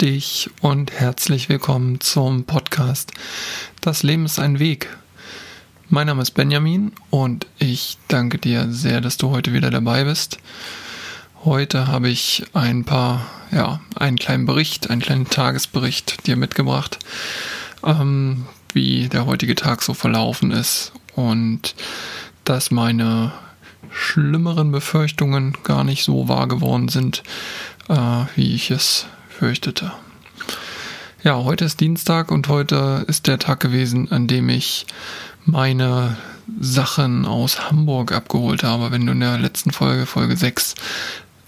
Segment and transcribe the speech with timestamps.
[0.00, 3.12] Dich und herzlich willkommen zum Podcast
[3.82, 4.88] Das Leben ist ein Weg.
[5.90, 10.38] Mein Name ist Benjamin und ich danke dir sehr, dass du heute wieder dabei bist.
[11.44, 16.98] Heute habe ich ein paar, ja, einen kleinen Bericht, einen kleinen Tagesbericht dir mitgebracht,
[17.84, 21.74] ähm, wie der heutige Tag so verlaufen ist und
[22.44, 23.32] dass meine
[23.90, 27.22] schlimmeren Befürchtungen gar nicht so wahr geworden sind,
[27.90, 29.04] äh, wie ich es
[29.40, 29.90] fürchtete.
[31.22, 34.84] Ja, heute ist Dienstag und heute ist der Tag gewesen, an dem ich
[35.46, 36.18] meine
[36.60, 38.90] Sachen aus Hamburg abgeholt habe.
[38.92, 40.74] Wenn du in der letzten Folge, Folge 6,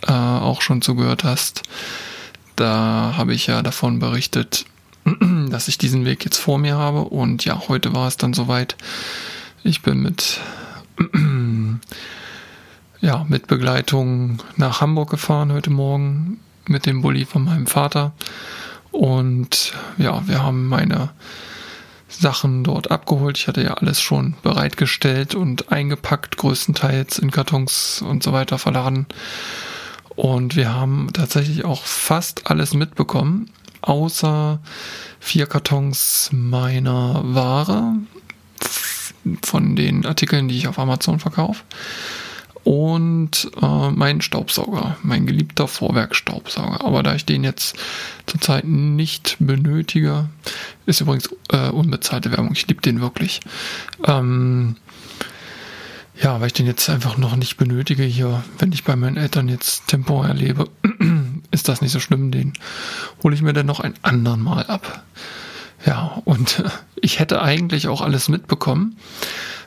[0.07, 1.65] äh, auch schon zugehört hast,
[2.57, 4.65] da habe ich ja davon berichtet,
[5.51, 7.01] dass ich diesen Weg jetzt vor mir habe.
[7.01, 8.75] Und ja, heute war es dann soweit.
[9.65, 10.41] Ich bin mit
[13.03, 18.13] ja, mit Begleitung nach Hamburg gefahren heute Morgen mit dem Bulli von meinem Vater.
[18.91, 21.11] Und ja, wir haben meine
[22.09, 23.39] Sachen dort abgeholt.
[23.39, 29.07] Ich hatte ja alles schon bereitgestellt und eingepackt, größtenteils in Kartons und so weiter verladen.
[30.15, 34.61] Und wir haben tatsächlich auch fast alles mitbekommen, außer
[35.21, 37.95] vier Kartons meiner Ware
[39.43, 41.63] von den Artikeln, die ich auf Amazon verkaufe
[42.65, 46.85] und äh, mein Staubsauger, mein geliebter Vorwerkstaubsauger.
[46.85, 47.77] Aber da ich den jetzt
[48.27, 50.29] zurzeit nicht benötige,
[50.87, 52.53] ist übrigens äh, unbezahlte Werbung.
[52.53, 53.41] Ich liebe den wirklich.
[54.07, 54.77] Ähm,
[56.21, 59.49] ja, weil ich den jetzt einfach noch nicht benötige hier, wenn ich bei meinen Eltern
[59.49, 60.69] jetzt temporär lebe,
[61.51, 62.31] ist das nicht so schlimm.
[62.31, 62.53] Den
[63.23, 65.03] hole ich mir dann noch ein andern Mal ab.
[65.85, 66.63] Ja, und
[67.01, 68.97] ich hätte eigentlich auch alles mitbekommen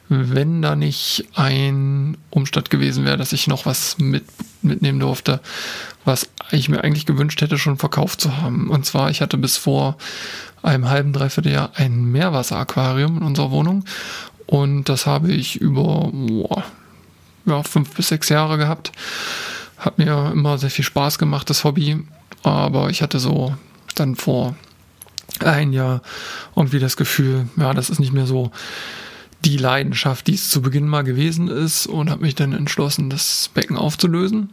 [0.09, 4.25] wenn da nicht ein Umstand gewesen wäre, dass ich noch was mit,
[4.61, 5.39] mitnehmen durfte,
[6.03, 8.69] was ich mir eigentlich gewünscht hätte, schon verkauft zu haben.
[8.69, 9.97] Und zwar, ich hatte bis vor
[10.61, 13.85] einem halben, dreiviertel Jahr ein Meerwasseraquarium in unserer Wohnung
[14.47, 16.63] und das habe ich über boah,
[17.45, 18.91] ja, fünf bis sechs Jahre gehabt.
[19.77, 22.03] Hat mir immer sehr viel Spaß gemacht, das Hobby.
[22.43, 23.55] Aber ich hatte so
[23.95, 24.55] dann vor
[25.39, 26.01] ein Jahr
[26.55, 28.51] irgendwie das Gefühl, ja, das ist nicht mehr so
[29.45, 33.49] die Leidenschaft, die es zu Beginn mal gewesen ist und habe mich dann entschlossen, das
[33.53, 34.49] Becken aufzulösen.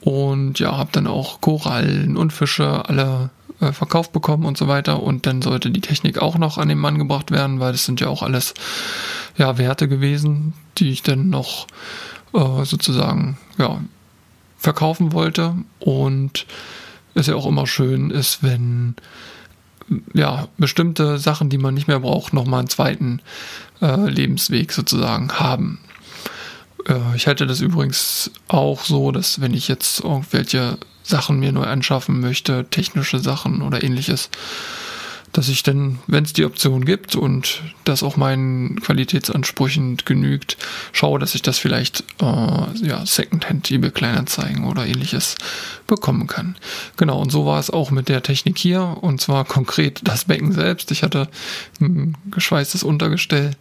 [0.00, 5.02] Und ja, habe dann auch Korallen und Fische alle äh, verkauft bekommen und so weiter.
[5.02, 8.00] Und dann sollte die Technik auch noch an den Mann gebracht werden, weil das sind
[8.00, 8.54] ja auch alles
[9.36, 11.66] ja, Werte gewesen, die ich dann noch
[12.34, 13.80] äh, sozusagen ja,
[14.58, 15.54] verkaufen wollte.
[15.80, 16.46] Und
[17.14, 18.94] es ja auch immer schön ist, wenn
[20.12, 23.20] ja, bestimmte Sachen, die man nicht mehr braucht, nochmal einen zweiten
[23.80, 25.80] äh, Lebensweg sozusagen haben.
[26.86, 31.64] Äh, ich halte das übrigens auch so, dass wenn ich jetzt irgendwelche Sachen mir neu
[31.64, 34.30] anschaffen möchte, technische Sachen oder ähnliches,
[35.32, 40.56] dass ich dann, wenn es die Option gibt und das auch meinen Qualitätsansprüchen genügt,
[40.92, 45.36] schaue, dass ich das vielleicht äh, ja, Secondhand, eBay Kleinanzeigen oder ähnliches
[45.86, 46.56] bekommen kann.
[46.96, 50.52] Genau, und so war es auch mit der Technik hier und zwar konkret das Becken
[50.52, 50.90] selbst.
[50.90, 51.28] Ich hatte
[51.80, 53.52] ein geschweißtes Untergestell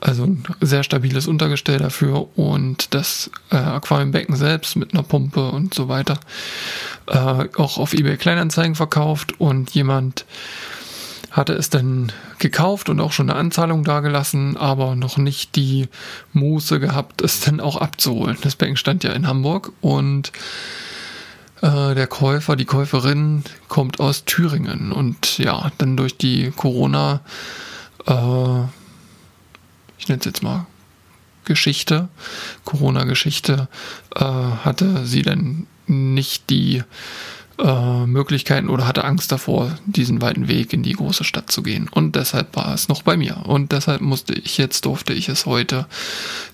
[0.00, 5.74] also ein sehr stabiles Untergestell dafür und das äh, Aquariumbecken selbst mit einer Pumpe und
[5.74, 6.18] so weiter
[7.06, 10.24] äh, auch auf eBay Kleinanzeigen verkauft und jemand
[11.30, 15.88] hatte es dann gekauft und auch schon eine Anzahlung dagelassen, aber noch nicht die
[16.32, 18.36] Muße gehabt, es dann auch abzuholen.
[18.42, 20.32] Das Becken stand ja in Hamburg und
[21.62, 27.20] äh, der Käufer, die Käuferin kommt aus Thüringen und ja, dann durch die Corona
[28.06, 28.79] äh,
[30.00, 30.66] ich nenne es jetzt mal
[31.44, 32.08] Geschichte,
[32.64, 33.68] Corona-Geschichte,
[34.14, 36.82] äh, hatte sie dann nicht die
[37.58, 41.88] äh, Möglichkeiten oder hatte Angst davor, diesen weiten Weg in die große Stadt zu gehen.
[41.90, 43.46] Und deshalb war es noch bei mir.
[43.46, 45.86] Und deshalb musste ich jetzt, durfte ich es heute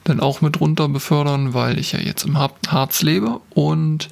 [0.05, 4.09] dann auch mit runter befördern, weil ich ja jetzt im Harz lebe und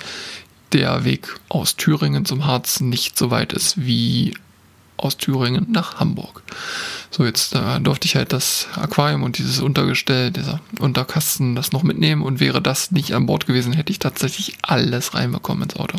[0.72, 4.34] der Weg aus Thüringen zum Harz nicht so weit ist wie
[4.96, 6.43] aus Thüringen nach Hamburg.
[7.11, 11.82] So, jetzt äh, durfte ich halt das Aquarium und dieses Untergestell, dieser Unterkasten, das noch
[11.82, 15.99] mitnehmen und wäre das nicht an Bord gewesen, hätte ich tatsächlich alles reinbekommen ins Auto.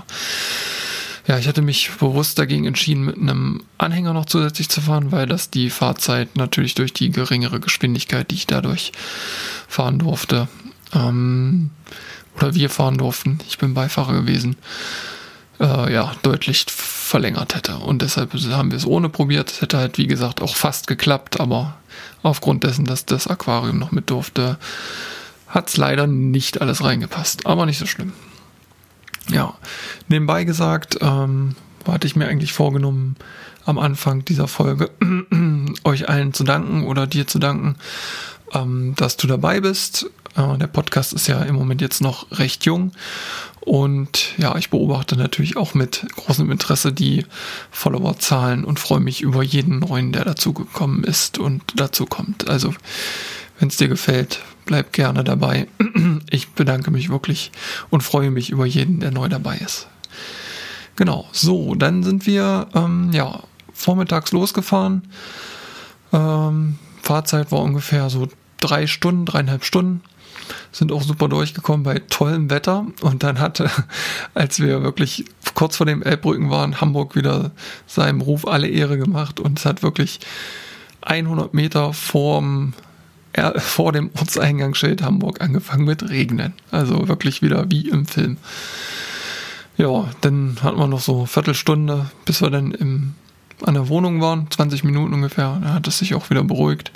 [1.28, 5.26] Ja, ich hatte mich bewusst dagegen entschieden, mit einem Anhänger noch zusätzlich zu fahren, weil
[5.26, 8.92] das die Fahrzeit natürlich durch die geringere Geschwindigkeit, die ich dadurch
[9.68, 10.48] fahren durfte,
[10.94, 11.72] ähm,
[12.36, 14.56] oder wir fahren durften, ich bin Beifahrer gewesen,
[15.60, 17.78] äh, ja, deutlich verlängert hätte.
[17.78, 19.52] Und deshalb haben wir es ohne probiert.
[19.52, 21.78] Es hätte halt, wie gesagt, auch fast geklappt, aber
[22.24, 24.58] aufgrund dessen, dass das Aquarium noch mit durfte,
[25.48, 27.46] hat es leider nicht alles reingepasst.
[27.46, 28.14] Aber nicht so schlimm.
[29.30, 29.56] Ja,
[30.08, 31.56] nebenbei gesagt, ähm,
[31.88, 33.16] hatte ich mir eigentlich vorgenommen,
[33.66, 34.92] am Anfang dieser Folge
[35.84, 37.76] euch allen zu danken oder dir zu danken,
[38.54, 40.10] ähm, dass du dabei bist.
[40.36, 42.92] Äh, der Podcast ist ja im Moment jetzt noch recht jung
[43.66, 47.26] und ja, ich beobachte natürlich auch mit großem Interesse die
[47.72, 52.48] Followerzahlen und freue mich über jeden neuen, der dazugekommen ist und dazu kommt.
[52.48, 52.76] Also,
[53.60, 55.68] wenn es dir gefällt, bleib gerne dabei.
[56.30, 57.52] Ich bedanke mich wirklich
[57.90, 59.88] und freue mich über jeden, der neu dabei ist.
[60.96, 63.42] Genau, so, dann sind wir ähm, ja
[63.74, 65.04] vormittags losgefahren.
[66.14, 68.28] Ähm, Fahrzeit war ungefähr so
[68.60, 70.02] drei Stunden, dreieinhalb Stunden.
[70.72, 72.86] Sind auch super durchgekommen bei tollem Wetter.
[73.02, 73.70] Und dann hatte,
[74.34, 77.52] als wir wirklich kurz vor dem Elbbrücken waren, Hamburg wieder
[77.88, 79.40] seinem Ruf alle Ehre gemacht.
[79.40, 80.20] Und es hat wirklich
[81.02, 82.74] 100 Meter vorm,
[83.58, 86.54] vor dem Ortseingangsschild Hamburg angefangen mit Regnen.
[86.72, 88.38] Also wirklich wieder wie im Film.
[89.78, 93.14] Ja, dann hatten wir noch so eine Viertelstunde, bis wir dann im,
[93.66, 95.60] an der Wohnung waren, 20 Minuten ungefähr.
[95.62, 96.92] Da hat es sich auch wieder beruhigt.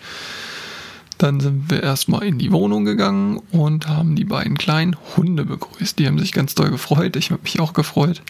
[1.20, 6.00] Dann sind wir erstmal in die Wohnung gegangen und haben die beiden kleinen Hunde begrüßt.
[6.00, 7.18] Die haben sich ganz doll gefreut.
[7.18, 8.22] Ich habe mich auch gefreut.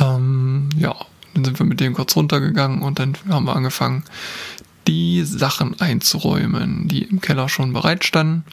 [0.00, 0.96] Ähm, ja,
[1.34, 4.04] dann sind wir mit denen kurz runtergegangen und dann haben wir angefangen,
[4.86, 8.44] die Sachen einzuräumen, die im Keller schon bereit standen.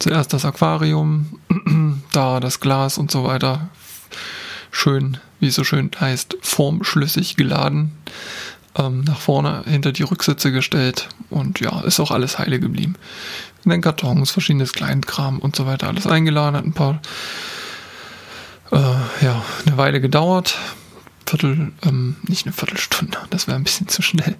[0.00, 1.38] Zuerst das Aquarium,
[2.12, 3.68] da das Glas und so weiter.
[4.72, 7.92] Schön, wie es so schön heißt, formschlüssig geladen
[8.76, 12.96] ähm, nach vorne hinter die Rücksitze gestellt und ja, ist auch alles heile geblieben.
[13.64, 17.00] In den Kartons, verschiedenes Kleinkram und so weiter, alles eingeladen, hat ein paar,
[18.70, 20.58] äh, ja, eine Weile gedauert.
[21.28, 24.36] Viertel, ähm, nicht eine Viertelstunde, das wäre ein bisschen zu schnell.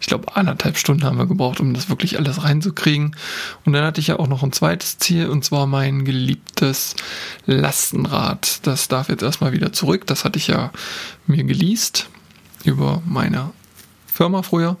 [0.00, 3.16] Ich glaube, anderthalb Stunden haben wir gebraucht, um das wirklich alles reinzukriegen.
[3.64, 6.94] Und dann hatte ich ja auch noch ein zweites Ziel, und zwar mein geliebtes
[7.46, 8.64] Lastenrad.
[8.68, 10.06] Das darf jetzt erstmal wieder zurück.
[10.06, 10.70] Das hatte ich ja
[11.26, 12.08] mir geleast
[12.64, 13.50] über meine
[14.18, 14.76] Firma früher.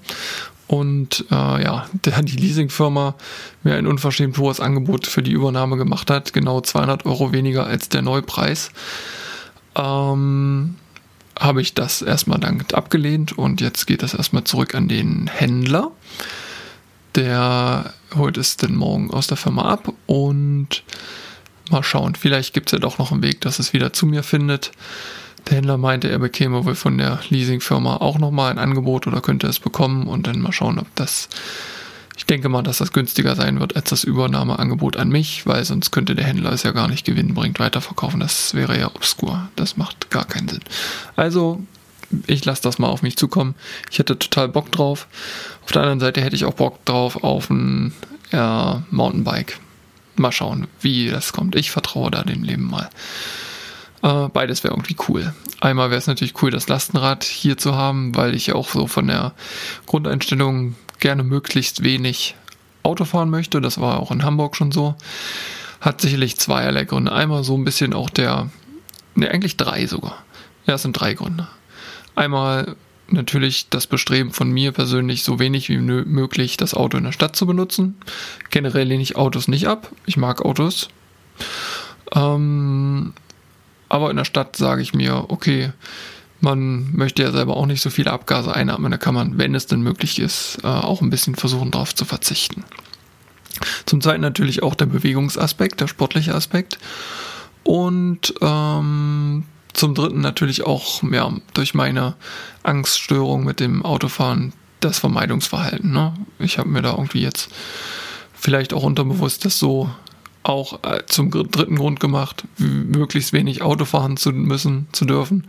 [0.66, 3.14] Und äh, ja, der die Leasingfirma
[3.62, 7.88] mir ein unverschämt hohes Angebot für die Übernahme gemacht hat, genau 200 Euro weniger als
[7.88, 8.72] der Neupreis,
[9.76, 10.74] ähm,
[11.38, 15.92] habe ich das erstmal dankend abgelehnt und jetzt geht das erstmal zurück an den Händler.
[17.14, 20.82] Der holt es dann morgen aus der Firma ab und
[21.70, 24.24] mal schauen, vielleicht gibt es ja doch noch einen Weg, dass es wieder zu mir
[24.24, 24.72] findet.
[25.48, 29.46] Der Händler meinte, er bekäme wohl von der Leasingfirma auch nochmal ein Angebot oder könnte
[29.46, 31.28] es bekommen und dann mal schauen, ob das.
[32.18, 35.92] Ich denke mal, dass das günstiger sein wird als das Übernahmeangebot an mich, weil sonst
[35.92, 38.20] könnte der Händler es ja gar nicht gewinnbringend weiterverkaufen.
[38.20, 39.48] Das wäre ja obskur.
[39.56, 40.60] Das macht gar keinen Sinn.
[41.16, 41.62] Also,
[42.26, 43.54] ich lasse das mal auf mich zukommen.
[43.90, 45.06] Ich hätte total Bock drauf.
[45.64, 47.94] Auf der anderen Seite hätte ich auch Bock drauf auf ein
[48.32, 49.60] ja, Mountainbike.
[50.16, 51.54] Mal schauen, wie das kommt.
[51.54, 52.90] Ich vertraue da dem Leben mal.
[54.02, 55.32] Äh, beides wäre irgendwie cool.
[55.60, 59.08] Einmal wäre es natürlich cool, das Lastenrad hier zu haben, weil ich auch so von
[59.08, 59.32] der
[59.86, 62.36] Grundeinstellung gerne möglichst wenig
[62.82, 63.60] Auto fahren möchte.
[63.60, 64.94] Das war auch in Hamburg schon so.
[65.80, 67.12] Hat sicherlich zweierlei Gründe.
[67.12, 68.50] Einmal so ein bisschen auch der,
[69.14, 70.24] ne, eigentlich drei sogar.
[70.66, 71.48] Ja, es sind drei Gründe.
[72.14, 72.76] Einmal
[73.10, 77.36] natürlich das Bestreben von mir persönlich, so wenig wie möglich das Auto in der Stadt
[77.36, 77.96] zu benutzen.
[78.50, 79.90] Generell lehne ich Autos nicht ab.
[80.04, 80.88] Ich mag Autos.
[82.14, 83.14] Ähm,
[83.88, 85.72] aber in der Stadt sage ich mir, okay,
[86.40, 89.66] man möchte ja selber auch nicht so viele Abgase einatmen, da kann man, wenn es
[89.66, 92.64] denn möglich ist, äh, auch ein bisschen versuchen, darauf zu verzichten.
[93.86, 96.78] Zum Zweiten natürlich auch der Bewegungsaspekt, der sportliche Aspekt.
[97.64, 102.14] Und ähm, zum Dritten natürlich auch ja, durch meine
[102.62, 105.90] Angststörung mit dem Autofahren das Vermeidungsverhalten.
[105.92, 106.14] Ne?
[106.38, 107.50] Ich habe mir da irgendwie jetzt
[108.32, 109.90] vielleicht auch unterbewusst das so
[110.48, 115.44] auch äh, zum dritten Grund gemacht, möglichst wenig Auto fahren zu müssen, zu dürfen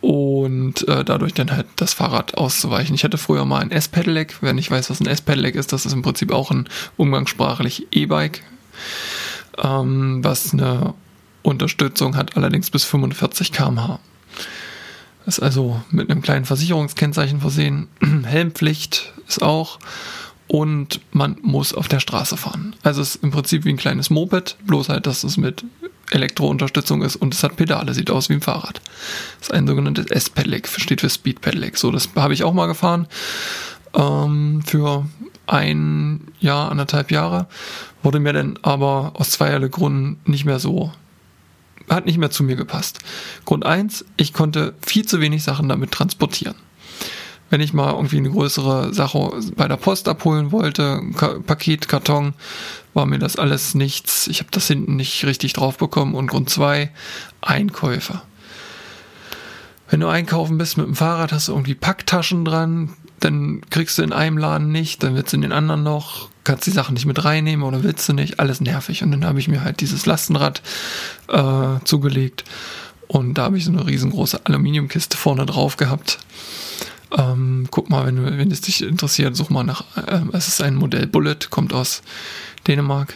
[0.00, 2.94] und äh, dadurch dann halt das Fahrrad auszuweichen.
[2.94, 4.36] Ich hatte früher mal ein S-Pedelec.
[4.40, 8.42] Wer nicht weiß, was ein S-Pedelec ist, das ist im Prinzip auch ein umgangssprachlich E-Bike,
[9.62, 10.94] ähm, was eine
[11.42, 13.98] Unterstützung hat, allerdings bis 45 km/h.
[15.26, 17.88] Ist also mit einem kleinen Versicherungskennzeichen versehen.
[18.24, 19.78] Helmpflicht ist auch
[20.50, 22.74] und man muss auf der Straße fahren.
[22.82, 25.64] Also es ist im Prinzip wie ein kleines Moped, bloß halt, dass es mit
[26.10, 28.80] Elektrounterstützung ist und es hat Pedale, sieht aus wie ein Fahrrad.
[29.38, 31.78] Das ist ein sogenanntes S-Pedelec, steht für Speed Pedelec.
[31.78, 33.06] So, das habe ich auch mal gefahren
[33.94, 35.06] ähm, für
[35.46, 37.46] ein Jahr, anderthalb Jahre.
[38.02, 40.90] Wurde mir dann aber aus zweierlei Gründen nicht mehr so,
[41.88, 42.98] hat nicht mehr zu mir gepasst.
[43.44, 46.56] Grund eins, ich konnte viel zu wenig Sachen damit transportieren
[47.50, 51.02] wenn ich mal irgendwie eine größere Sache bei der Post abholen wollte,
[51.46, 52.34] Paket, Karton,
[52.94, 54.28] war mir das alles nichts.
[54.28, 56.14] Ich habe das hinten nicht richtig drauf bekommen.
[56.14, 56.90] Und Grund zwei,
[57.40, 58.22] Einkäufe.
[59.88, 64.02] wenn du einkaufen bist mit dem Fahrrad, hast du irgendwie Packtaschen dran, dann kriegst du
[64.02, 67.06] in einem Laden nicht, dann willst du in den anderen noch, kannst die Sachen nicht
[67.06, 69.02] mit reinnehmen oder willst du nicht, alles nervig.
[69.02, 70.62] Und dann habe ich mir halt dieses Lastenrad
[71.28, 72.44] äh, zugelegt
[73.08, 76.20] und da habe ich so eine riesengroße Aluminiumkiste vorne drauf gehabt.
[77.16, 80.76] Ähm, guck mal, wenn, wenn es dich interessiert, such mal nach, äh, es ist ein
[80.76, 82.02] Modell Bullet, kommt aus
[82.66, 83.14] Dänemark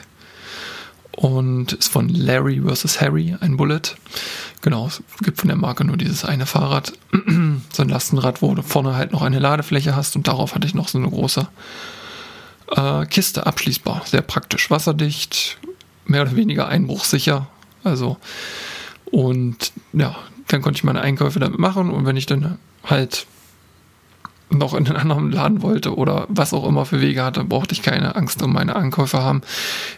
[1.16, 3.00] und ist von Larry vs.
[3.00, 3.82] Harry, ein Bullet.
[4.62, 6.92] Genau, es gibt von der Marke nur dieses eine Fahrrad,
[7.72, 10.74] so ein Lastenrad, wo du vorne halt noch eine Ladefläche hast und darauf hatte ich
[10.74, 11.46] noch so eine große
[12.76, 14.02] äh, Kiste abschließbar.
[14.06, 15.58] Sehr praktisch, wasserdicht,
[16.06, 17.46] mehr oder weniger einbruchsicher.
[17.84, 18.16] Also,
[19.04, 20.16] und ja,
[20.48, 23.26] dann konnte ich meine Einkäufe damit machen und wenn ich dann halt
[24.58, 27.82] noch in einen anderen Laden wollte oder was auch immer für Wege hatte, brauchte ich
[27.82, 29.42] keine Angst um meine Ankäufe haben.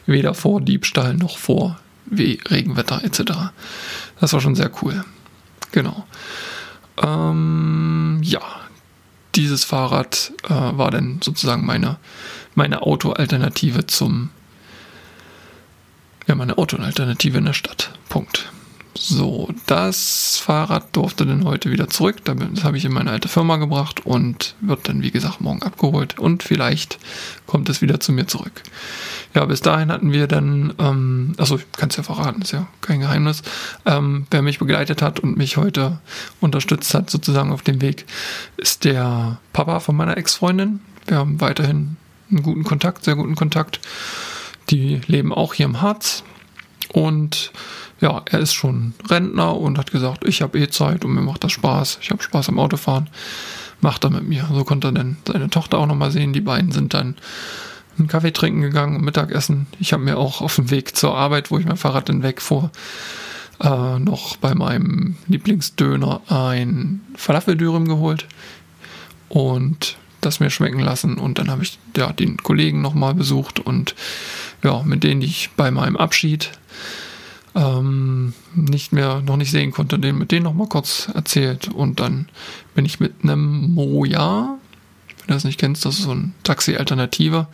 [0.06, 1.78] Weder vor Diebstahl noch vor
[2.10, 3.50] Regenwetter etc.
[4.20, 5.04] Das war schon sehr cool.
[5.72, 6.06] Genau.
[7.02, 8.40] Ähm, ja,
[9.34, 11.98] dieses Fahrrad äh, war dann sozusagen meine,
[12.54, 14.30] meine Autoalternative zum
[16.26, 17.92] ja, meine Autoalternative in der Stadt.
[18.08, 18.50] Punkt.
[18.98, 22.24] So, das Fahrrad durfte dann heute wieder zurück.
[22.24, 26.18] Das habe ich in meine alte Firma gebracht und wird dann, wie gesagt, morgen abgeholt.
[26.18, 26.98] Und vielleicht
[27.46, 28.62] kommt es wieder zu mir zurück.
[29.34, 32.66] Ja, bis dahin hatten wir dann, ähm, also ich kann es ja verraten, ist ja
[32.80, 33.42] kein Geheimnis,
[33.84, 36.00] ähm, wer mich begleitet hat und mich heute
[36.40, 38.06] unterstützt hat, sozusagen auf dem Weg,
[38.56, 40.80] ist der Papa von meiner Ex-Freundin.
[41.06, 41.96] Wir haben weiterhin
[42.30, 43.80] einen guten Kontakt, sehr guten Kontakt.
[44.70, 46.24] Die leben auch hier im Harz
[46.92, 47.52] und
[48.00, 51.44] ja, er ist schon Rentner und hat gesagt, ich habe eh Zeit und mir macht
[51.44, 51.98] das Spaß.
[52.02, 53.08] Ich habe Spaß am Autofahren.
[53.80, 54.48] Macht er mit mir.
[54.52, 56.32] So konnte er dann seine Tochter auch nochmal sehen.
[56.32, 57.16] Die beiden sind dann
[57.98, 59.66] einen Kaffee trinken gegangen und Mittagessen.
[59.80, 62.70] Ich habe mir auch auf dem Weg zur Arbeit, wo ich mein Fahrrad dann wegfuhr,
[63.62, 68.26] äh, noch bei meinem Lieblingsdöner ein Falafeldürüm geholt
[69.28, 71.16] und das mir schmecken lassen.
[71.16, 73.94] Und dann habe ich ja, den Kollegen nochmal besucht und
[74.62, 76.50] ja, mit denen ich bei meinem Abschied
[77.56, 81.68] ähm, nicht mehr, noch nicht sehen konnte, den mit denen noch mal kurz erzählt.
[81.68, 82.28] Und dann
[82.74, 84.58] bin ich mit einem Moja,
[85.26, 87.48] wenn du das nicht kennst, das ist so ein Taxi-Alternative.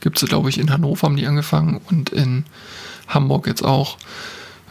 [0.00, 2.44] Gibt es, glaube ich, in Hannover haben die angefangen und in
[3.06, 3.96] Hamburg jetzt auch.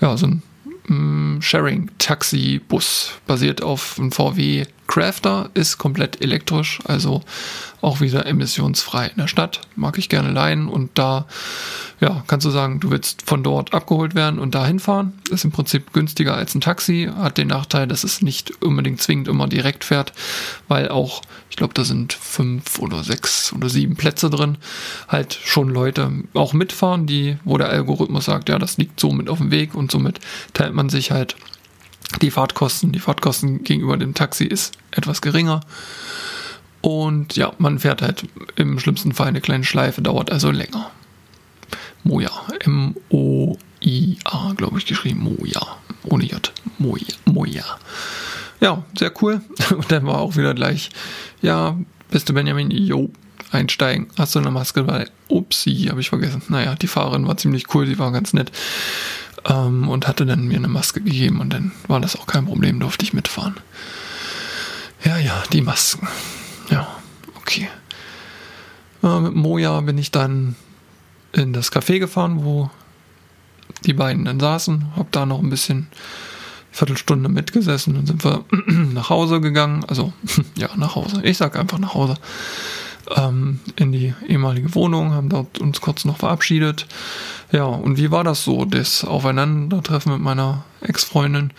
[0.02, 0.44] Ja, so ein
[0.88, 7.24] mm, Sharing-Taxi-Bus basiert auf einem VW Crafter, ist komplett elektrisch, also
[7.82, 9.62] auch wieder emissionsfrei in der Stadt.
[9.76, 11.26] Mag ich gerne leihen und da
[12.04, 15.14] ja, kannst du sagen, du willst von dort abgeholt werden und dahin fahren.
[15.30, 19.30] Ist im Prinzip günstiger als ein Taxi, hat den Nachteil, dass es nicht unbedingt zwingend
[19.30, 20.12] immer direkt fährt,
[20.68, 24.58] weil auch, ich glaube, da sind fünf oder sechs oder sieben Plätze drin,
[25.08, 29.30] halt schon Leute auch mitfahren, die, wo der Algorithmus sagt, ja, das liegt so mit
[29.30, 30.20] auf dem Weg und somit
[30.52, 31.38] teilt man sich halt
[32.22, 32.92] die Fahrtkosten.
[32.92, 35.62] Die Fahrtkosten gegenüber dem Taxi ist etwas geringer.
[36.82, 40.92] Und ja, man fährt halt im schlimmsten Fall eine kleine Schleife, dauert also länger.
[42.04, 42.32] Moja.
[42.60, 45.24] M-O-I-A, glaube ich, geschrieben.
[45.24, 45.62] Moja.
[46.04, 46.52] Ohne J.
[46.78, 47.06] Moja.
[47.26, 47.66] Moja.
[48.60, 49.42] Ja, sehr cool.
[49.72, 50.90] Und dann war auch wieder gleich,
[51.42, 51.78] ja,
[52.10, 53.10] beste Benjamin, jo,
[53.52, 54.08] einsteigen.
[54.18, 55.08] Hast du eine Maske dabei?
[55.28, 56.42] Upsi, habe ich vergessen.
[56.50, 58.52] Naja, die Fahrerin war ziemlich cool, sie war ganz nett.
[59.46, 62.80] Ähm, und hatte dann mir eine Maske gegeben und dann war das auch kein Problem,
[62.80, 63.56] durfte ich mitfahren.
[65.04, 66.08] Ja, ja, die Masken.
[66.70, 66.88] Ja,
[67.36, 67.68] okay.
[69.04, 70.56] Äh, mit Moja bin ich dann
[71.34, 72.70] in das Café gefahren, wo
[73.86, 75.88] die beiden dann saßen, hab da noch ein bisschen
[76.72, 80.14] Viertelstunde mitgesessen und sind wir nach Hause gegangen, also
[80.56, 81.22] ja, nach Hause.
[81.24, 82.16] Ich sag einfach nach Hause.
[83.16, 86.88] Ähm, in die ehemalige Wohnung, haben dort uns kurz noch verabschiedet.
[87.52, 91.52] Ja, und wie war das so, das Aufeinandertreffen mit meiner Ex-Freundin?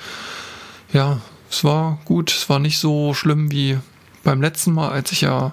[0.93, 3.78] Ja, es war gut, es war nicht so schlimm wie
[4.25, 5.52] beim letzten Mal, als ich ja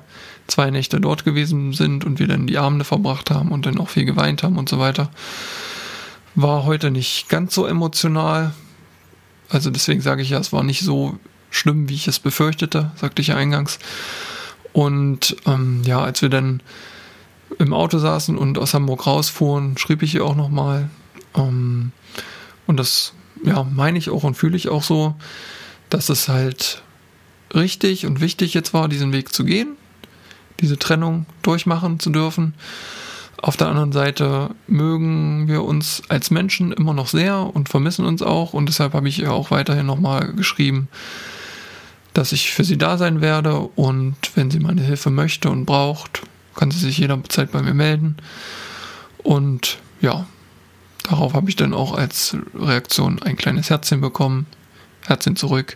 [0.52, 3.90] zwei Nächte dort gewesen sind und wir dann die Abende verbracht haben und dann auch
[3.90, 5.10] viel geweint haben und so weiter.
[6.36, 8.54] War heute nicht ganz so emotional.
[9.50, 11.18] Also deswegen sage ich ja, es war nicht so
[11.50, 13.80] schlimm, wie ich es befürchtete, sagte ich ja eingangs.
[14.74, 16.62] Und ähm, ja, als wir dann
[17.60, 20.90] im Auto saßen und aus Hamburg rausfuhren, schrieb ich ihr auch nochmal.
[21.36, 21.92] Ähm,
[22.68, 25.16] und das ja, meine ich auch und fühle ich auch so,
[25.90, 26.84] dass es halt
[27.54, 29.76] richtig und wichtig jetzt war, diesen Weg zu gehen
[30.62, 32.54] diese Trennung durchmachen zu dürfen.
[33.42, 38.22] Auf der anderen Seite mögen wir uns als Menschen immer noch sehr und vermissen uns
[38.22, 40.90] auch und deshalb habe ich ihr auch weiterhin nochmal geschrieben,
[42.14, 46.22] dass ich für sie da sein werde und wenn sie meine Hilfe möchte und braucht,
[46.56, 48.18] kann sie sich jederzeit bei mir melden.
[49.24, 50.28] Und ja,
[51.04, 54.46] darauf habe ich dann auch als Reaktion ein kleines Herzchen bekommen.
[55.06, 55.76] Herzchen zurück.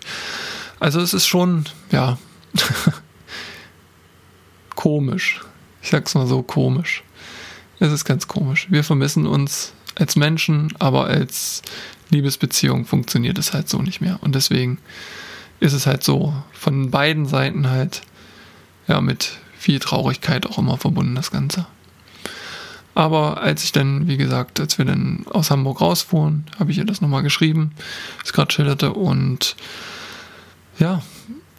[0.80, 2.18] Also es ist schon, ja,
[4.86, 5.42] komisch.
[5.82, 7.04] Ich sag's mal so, komisch.
[7.80, 8.68] Es ist ganz komisch.
[8.70, 11.64] Wir vermissen uns als Menschen, aber als
[12.12, 14.20] Liebesbeziehung funktioniert es halt so nicht mehr.
[14.22, 14.78] Und deswegen
[15.60, 18.04] ist es halt so von beiden Seiten halt
[18.88, 21.66] ja mit viel Traurigkeit auch immer verbunden, das Ganze.
[22.94, 26.86] Aber als ich dann, wie gesagt, als wir dann aus Hamburg rausfuhren, habe ich ihr
[26.86, 27.72] das nochmal geschrieben,
[28.22, 28.94] was gerade schilderte.
[28.94, 29.56] Und
[30.78, 31.02] ja,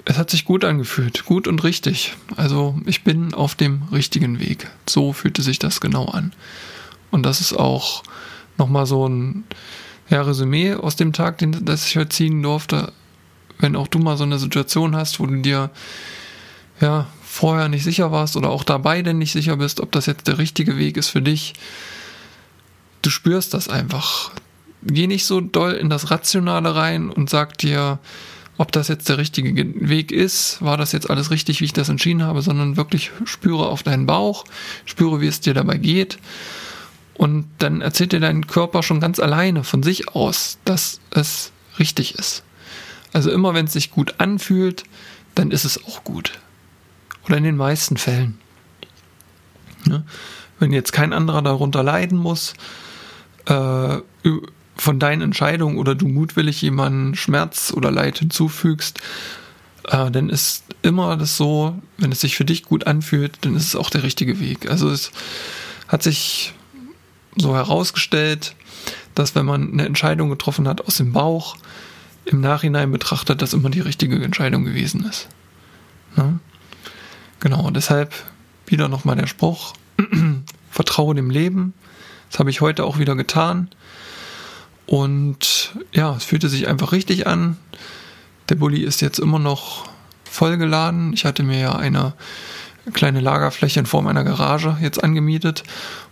[0.09, 2.15] es hat sich gut angefühlt, gut und richtig.
[2.37, 4.71] Also ich bin auf dem richtigen Weg.
[4.89, 6.33] So fühlte sich das genau an.
[7.11, 8.05] Und das ist auch
[8.57, 9.45] nochmal so ein
[10.09, 12.93] ja, Resümee aus dem Tag, den das ich heute ziehen durfte.
[13.59, 15.71] Wenn auch du mal so eine Situation hast, wo du dir
[16.81, 20.29] ja vorher nicht sicher warst oder auch dabei denn nicht sicher bist, ob das jetzt
[20.29, 21.55] der richtige Weg ist für dich,
[23.03, 24.31] du spürst das einfach.
[24.83, 27.99] Geh nicht so doll in das Rationale rein und sag dir,
[28.59, 29.55] ob das jetzt der richtige
[29.89, 33.69] Weg ist, war das jetzt alles richtig, wie ich das entschieden habe, sondern wirklich spüre
[33.69, 34.45] auf deinen Bauch,
[34.85, 36.19] spüre, wie es dir dabei geht.
[37.15, 42.15] Und dann erzählt dir dein Körper schon ganz alleine von sich aus, dass es richtig
[42.15, 42.43] ist.
[43.13, 44.85] Also immer wenn es sich gut anfühlt,
[45.35, 46.39] dann ist es auch gut.
[47.27, 48.39] Oder in den meisten Fällen.
[49.87, 50.05] Ja?
[50.59, 52.55] Wenn jetzt kein anderer darunter leiden muss,
[53.47, 53.99] äh,
[54.77, 59.01] von deinen Entscheidungen oder du mutwillig jemanden Schmerz oder Leid hinzufügst,
[59.89, 63.67] äh, dann ist immer das so, wenn es sich für dich gut anfühlt, dann ist
[63.67, 64.71] es auch der richtige Weg.
[64.71, 65.11] Also es
[65.89, 66.53] hat sich
[67.37, 68.55] so herausgestellt,
[69.15, 71.57] dass wenn man eine Entscheidung getroffen hat aus dem Bauch,
[72.25, 75.29] im Nachhinein betrachtet, das immer die richtige Entscheidung gewesen ist.
[76.17, 76.41] Ne?
[77.41, 78.13] Genau, deshalb
[78.67, 79.75] wieder nochmal der Spruch,
[80.71, 81.73] vertraue dem Leben.
[82.31, 83.69] Das habe ich heute auch wieder getan.
[84.87, 87.57] Und ja, es fühlte sich einfach richtig an.
[88.49, 89.89] Der Bulli ist jetzt immer noch
[90.25, 91.13] vollgeladen.
[91.13, 92.15] Ich hatte mir ja eine
[92.93, 95.65] kleine Lagerfläche in Form einer Garage jetzt angemietet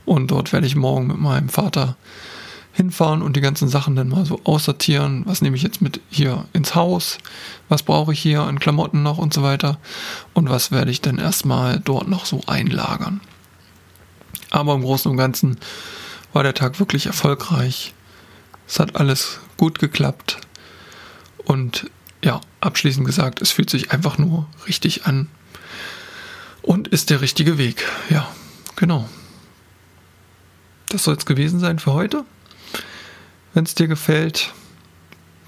[0.04, 1.96] und dort werde ich morgen mit meinem Vater
[2.72, 5.22] hinfahren und die ganzen Sachen dann mal so aussortieren.
[5.26, 7.18] Was nehme ich jetzt mit hier ins Haus?
[7.68, 9.78] Was brauche ich hier an Klamotten noch und so weiter?
[10.32, 13.20] Und was werde ich dann erstmal dort noch so einlagern?
[14.50, 15.58] Aber im Großen und Ganzen
[16.32, 17.94] war der Tag wirklich erfolgreich.
[18.66, 20.38] Es hat alles gut geklappt.
[21.44, 21.90] Und
[22.22, 25.28] ja, abschließend gesagt, es fühlt sich einfach nur richtig an.
[26.62, 27.84] Und ist der richtige Weg.
[28.08, 28.26] Ja,
[28.76, 29.08] genau.
[30.88, 32.24] Das soll es gewesen sein für heute.
[33.52, 34.52] Wenn es dir gefällt,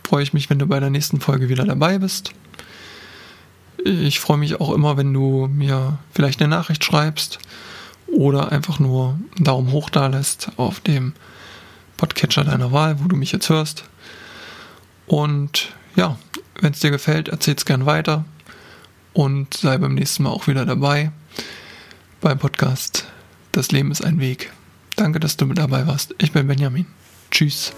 [0.05, 2.33] freue ich mich, wenn du bei der nächsten Folge wieder dabei bist.
[3.85, 7.38] Ich freue mich auch immer, wenn du mir vielleicht eine Nachricht schreibst
[8.07, 11.14] oder einfach nur einen Daumen hoch da lässt auf dem
[11.97, 13.85] Podcatcher deiner Wahl, wo du mich jetzt hörst.
[15.07, 16.19] Und ja,
[16.61, 18.25] wenn es dir gefällt, erzähl es gern weiter
[19.13, 21.11] und sei beim nächsten Mal auch wieder dabei
[22.21, 23.07] beim Podcast
[23.53, 24.53] Das Leben ist ein Weg.
[24.97, 26.15] Danke, dass du mit dabei warst.
[26.19, 26.87] Ich bin Benjamin.
[27.31, 27.73] Tschüss.